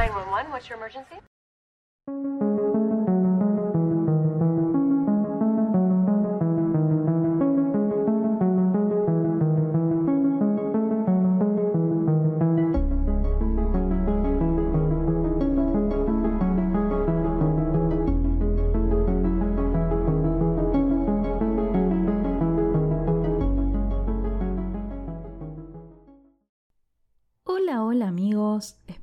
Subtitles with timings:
[0.00, 2.39] 911, what's your emergency?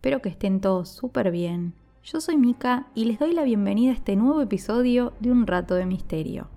[0.07, 1.73] Espero que estén todos súper bien.
[2.02, 5.75] Yo soy Mika y les doy la bienvenida a este nuevo episodio de Un Rato
[5.75, 6.48] de Misterio.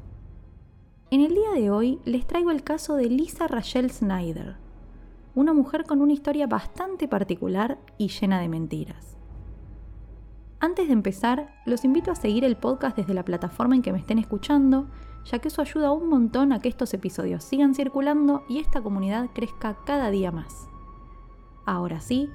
[1.11, 4.55] En el día de hoy les traigo el caso de Lisa Rachel Snyder,
[5.35, 9.17] una mujer con una historia bastante particular y llena de mentiras.
[10.61, 13.99] Antes de empezar, los invito a seguir el podcast desde la plataforma en que me
[13.99, 14.87] estén escuchando,
[15.25, 19.29] ya que eso ayuda un montón a que estos episodios sigan circulando y esta comunidad
[19.35, 20.69] crezca cada día más.
[21.67, 22.31] Ahora sí,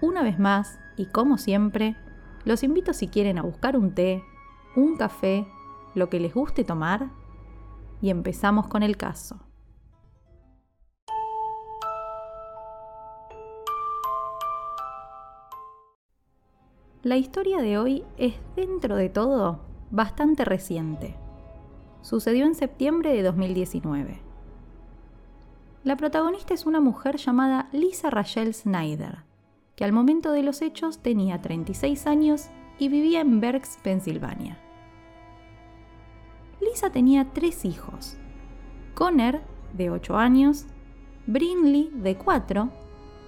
[0.00, 1.96] una vez más, y como siempre,
[2.44, 4.22] los invito si quieren a buscar un té,
[4.76, 5.46] un café,
[5.94, 7.10] lo que les guste tomar,
[8.00, 9.40] y empezamos con el caso.
[17.02, 21.16] La historia de hoy es, dentro de todo, bastante reciente.
[22.02, 24.20] Sucedió en septiembre de 2019.
[25.84, 29.27] La protagonista es una mujer llamada Lisa Rachel Snyder,
[29.78, 32.48] que al momento de los hechos tenía 36 años
[32.80, 34.58] y vivía en Berks, Pensilvania.
[36.60, 38.16] Lisa tenía tres hijos,
[38.94, 39.40] Connor,
[39.74, 40.66] de 8 años,
[41.28, 42.70] Brinley, de 4,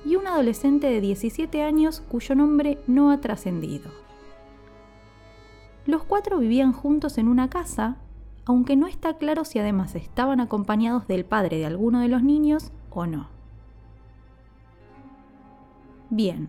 [0.05, 3.93] y un adolescente de 17 años cuyo nombre no ha trascendido.
[5.87, 7.99] Los cuatro vivían juntos en una casa
[8.45, 12.73] aunque no está claro si además estaban acompañados del padre de alguno de los niños
[12.91, 13.40] o no.
[16.11, 16.49] Bien.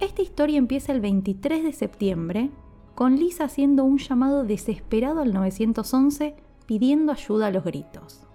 [0.00, 2.50] Esta historia empieza el 23 de septiembre
[2.94, 6.34] con Lisa haciendo un llamado desesperado al 911
[6.66, 8.26] pidiendo ayuda a los gritos.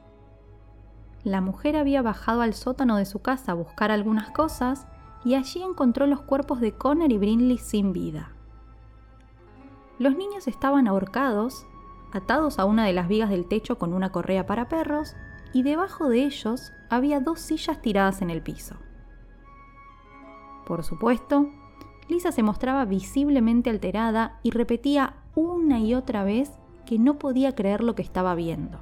[1.24, 4.88] La mujer había bajado al sótano de su casa a buscar algunas cosas
[5.26, 8.32] y allí encontró los cuerpos de Connor y Brinley sin vida.
[9.98, 11.66] Los niños estaban ahorcados
[12.12, 15.16] atados a una de las vigas del techo con una correa para perros,
[15.54, 18.76] y debajo de ellos había dos sillas tiradas en el piso.
[20.70, 21.50] Por supuesto,
[22.08, 27.84] Lisa se mostraba visiblemente alterada y repetía una y otra vez que no podía creer
[27.84, 28.80] lo que estaba viendo.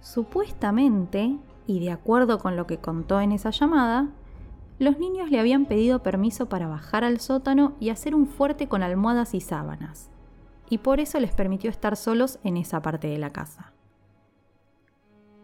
[0.00, 1.38] Supuestamente,
[1.68, 4.08] y de acuerdo con lo que contó en esa llamada,
[4.80, 8.82] los niños le habían pedido permiso para bajar al sótano y hacer un fuerte con
[8.82, 10.10] almohadas y sábanas
[10.70, 13.72] y por eso les permitió estar solos en esa parte de la casa.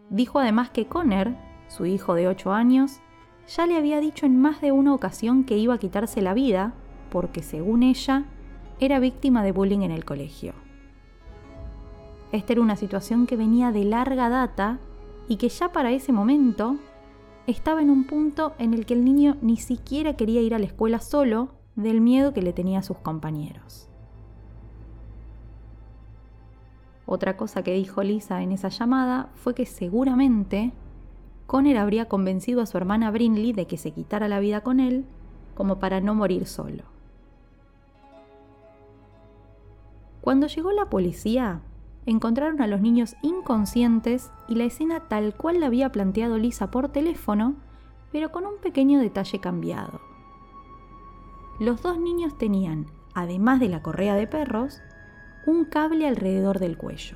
[0.09, 1.37] Dijo además que Conner,
[1.67, 3.01] su hijo de 8 años,
[3.47, 6.73] ya le había dicho en más de una ocasión que iba a quitarse la vida
[7.09, 8.25] porque, según ella,
[8.79, 10.53] era víctima de bullying en el colegio.
[12.31, 14.79] Esta era una situación que venía de larga data
[15.27, 16.77] y que ya para ese momento
[17.47, 20.65] estaba en un punto en el que el niño ni siquiera quería ir a la
[20.65, 23.89] escuela solo del miedo que le tenía a sus compañeros.
[27.05, 30.73] Otra cosa que dijo Lisa en esa llamada fue que seguramente
[31.47, 35.05] Conner habría convencido a su hermana Brinley de que se quitara la vida con él
[35.55, 36.83] como para no morir solo.
[40.21, 41.61] Cuando llegó la policía,
[42.05, 46.89] encontraron a los niños inconscientes y la escena tal cual la había planteado Lisa por
[46.89, 47.55] teléfono,
[48.11, 50.01] pero con un pequeño detalle cambiado.
[51.59, 54.81] Los dos niños tenían, además de la correa de perros,
[55.45, 57.15] un cable alrededor del cuello.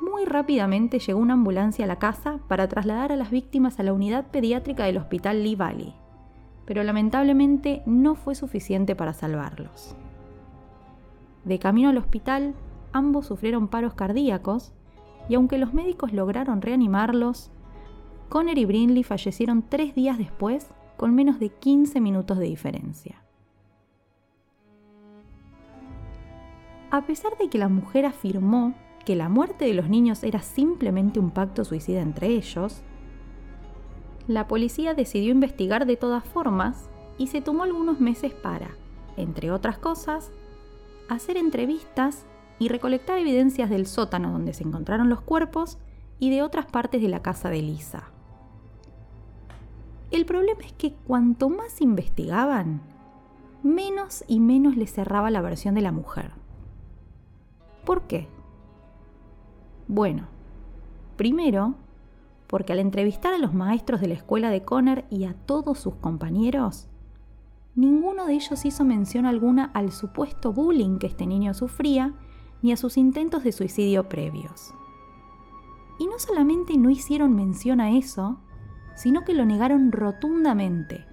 [0.00, 3.92] Muy rápidamente llegó una ambulancia a la casa para trasladar a las víctimas a la
[3.92, 5.94] unidad pediátrica del hospital Lee Valley,
[6.64, 9.96] pero lamentablemente no fue suficiente para salvarlos.
[11.44, 12.54] De camino al hospital,
[12.92, 14.72] ambos sufrieron paros cardíacos
[15.28, 17.50] y aunque los médicos lograron reanimarlos,
[18.28, 23.26] Conner y Brinley fallecieron tres días después con menos de 15 minutos de diferencia.
[26.90, 28.74] a pesar de que la mujer afirmó
[29.06, 32.82] que la muerte de los niños era simplemente un pacto suicida entre ellos,
[34.26, 38.70] la policía decidió investigar de todas formas y se tomó algunos meses para,
[39.16, 40.32] entre otras cosas,
[41.08, 42.26] hacer entrevistas
[42.58, 45.78] y recolectar evidencias del sótano donde se encontraron los cuerpos
[46.18, 48.10] y de otras partes de la casa de Lisa.
[50.10, 52.80] El problema es que cuanto más investigaban,
[53.62, 56.32] menos y menos les cerraba la versión de la mujer.
[57.84, 58.28] ¿Por qué?
[59.88, 60.26] Bueno,
[61.16, 61.74] primero,
[62.48, 65.94] porque al entrevistar a los maestros de la escuela de Conner y a todos sus
[65.94, 66.88] compañeros,
[67.76, 72.14] ninguno de ellos hizo mención alguna al supuesto bullying que este niño sufría
[72.62, 74.74] ni a sus intentos de suicidio previos.
[75.98, 78.40] Y no solamente no hicieron mención a eso,
[78.96, 81.06] sino que lo negaron rotundamente,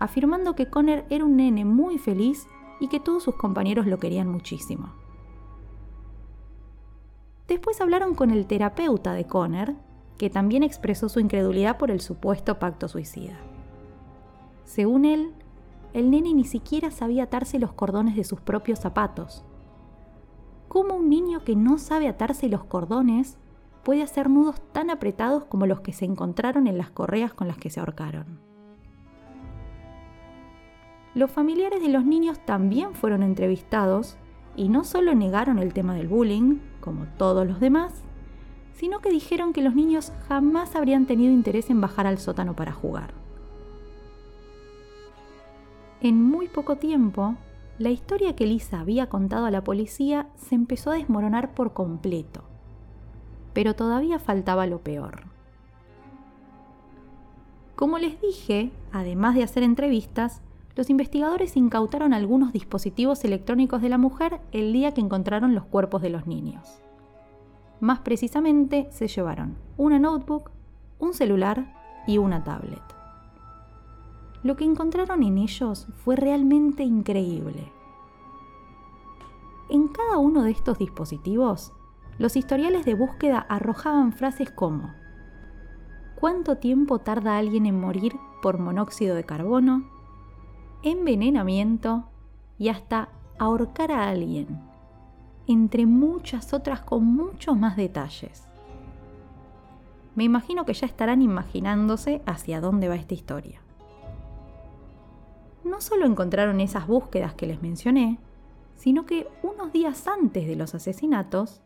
[0.00, 2.48] afirmando que Conner era un nene muy feliz
[2.80, 4.94] y que todos sus compañeros lo querían muchísimo.
[7.50, 9.74] Después hablaron con el terapeuta de Conner,
[10.18, 13.34] que también expresó su incredulidad por el supuesto pacto suicida.
[14.64, 15.32] Según él,
[15.92, 19.44] el nene ni siquiera sabía atarse los cordones de sus propios zapatos.
[20.68, 23.36] ¿Cómo un niño que no sabe atarse los cordones
[23.82, 27.58] puede hacer nudos tan apretados como los que se encontraron en las correas con las
[27.58, 28.38] que se ahorcaron?
[31.16, 34.18] Los familiares de los niños también fueron entrevistados
[34.54, 37.92] y no solo negaron el tema del bullying, como todos los demás,
[38.74, 42.72] sino que dijeron que los niños jamás habrían tenido interés en bajar al sótano para
[42.72, 43.12] jugar.
[46.00, 47.36] En muy poco tiempo,
[47.78, 52.42] la historia que Lisa había contado a la policía se empezó a desmoronar por completo.
[53.52, 55.24] Pero todavía faltaba lo peor.
[57.76, 60.42] Como les dije, además de hacer entrevistas,
[60.76, 66.02] los investigadores incautaron algunos dispositivos electrónicos de la mujer el día que encontraron los cuerpos
[66.02, 66.80] de los niños.
[67.80, 70.50] Más precisamente, se llevaron una notebook,
[70.98, 71.74] un celular
[72.06, 72.82] y una tablet.
[74.42, 77.72] Lo que encontraron en ellos fue realmente increíble.
[79.68, 81.72] En cada uno de estos dispositivos,
[82.18, 84.92] los historiales de búsqueda arrojaban frases como
[86.20, 89.89] ¿Cuánto tiempo tarda alguien en morir por monóxido de carbono?
[90.82, 92.04] Envenenamiento
[92.58, 94.60] y hasta ahorcar a alguien,
[95.46, 98.46] entre muchas otras con muchos más detalles.
[100.14, 103.60] Me imagino que ya estarán imaginándose hacia dónde va esta historia
[105.70, 108.18] no solo encontraron esas búsquedas que les mencioné,
[108.76, 111.60] sino que unos días antes de los asesinatos,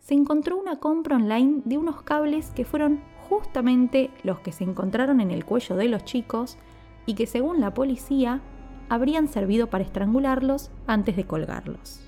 [0.00, 5.20] se encontró una compra online de unos cables que fueron justamente los que se encontraron
[5.20, 6.58] en el cuello de los chicos
[7.06, 8.40] y que según la policía
[8.88, 12.00] habrían servido para estrangularlos antes de colgarlos.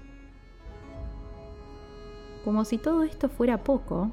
[2.44, 4.10] Como si todo esto fuera poco,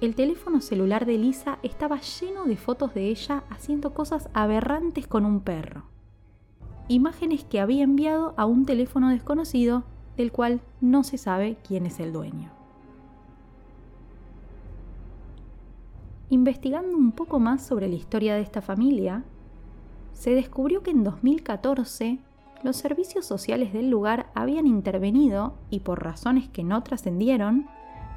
[0.00, 5.24] el teléfono celular de Lisa estaba lleno de fotos de ella haciendo cosas aberrantes con
[5.24, 5.92] un perro
[6.88, 9.84] imágenes que había enviado a un teléfono desconocido
[10.16, 12.50] del cual no se sabe quién es el dueño.
[16.28, 19.24] Investigando un poco más sobre la historia de esta familia,
[20.12, 22.18] se descubrió que en 2014
[22.62, 27.66] los servicios sociales del lugar habían intervenido y por razones que no trascendieron,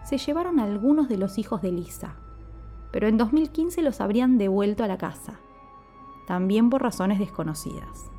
[0.03, 2.15] se llevaron a algunos de los hijos de Lisa,
[2.91, 5.39] pero en 2015 los habrían devuelto a la casa,
[6.27, 8.11] también por razones desconocidas.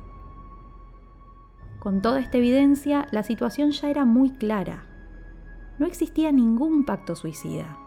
[1.79, 4.85] Con toda esta evidencia, la situación ya era muy clara.
[5.79, 7.77] No existía ningún pacto suicida.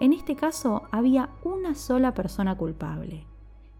[0.00, 3.27] En este caso había una sola persona culpable,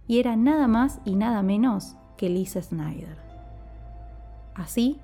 [0.09, 3.19] y era nada más y nada menos que Lisa Snyder.
[4.55, 4.99] Así,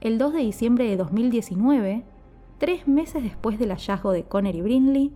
[0.00, 2.04] el 2 de diciembre de 2019,
[2.58, 5.12] tres meses después del hallazgo de Conner y Brinley,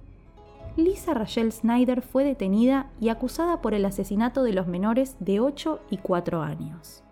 [0.76, 5.80] Lisa Rachel Snyder fue detenida y acusada por el asesinato de los menores de 8
[5.90, 7.02] y 4 años.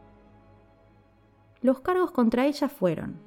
[1.63, 3.25] Los cargos contra ella fueron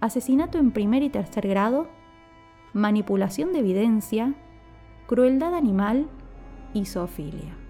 [0.00, 1.88] asesinato en primer y tercer grado,
[2.72, 4.34] manipulación de evidencia,
[5.06, 6.08] crueldad animal
[6.74, 7.65] y zoofilia.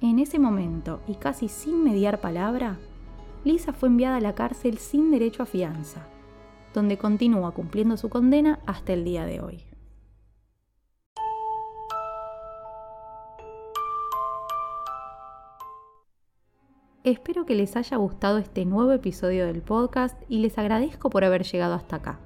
[0.00, 2.78] En ese momento, y casi sin mediar palabra,
[3.44, 6.06] Lisa fue enviada a la cárcel sin derecho a fianza,
[6.72, 9.64] donde continúa cumpliendo su condena hasta el día de hoy.
[17.02, 21.42] Espero que les haya gustado este nuevo episodio del podcast y les agradezco por haber
[21.42, 22.20] llegado hasta acá.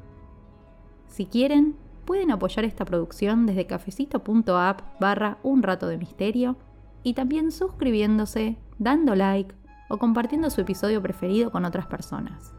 [1.07, 6.57] Si quieren, pueden apoyar esta producción desde cafecito.app barra un rato de misterio
[7.03, 9.55] y también suscribiéndose, dando like
[9.89, 12.55] o compartiendo su episodio preferido con otras personas.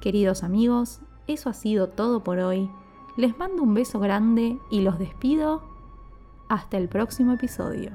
[0.00, 2.70] Queridos amigos, eso ha sido todo por hoy.
[3.16, 5.62] Les mando un beso grande y los despido
[6.48, 7.92] hasta el próximo episodio.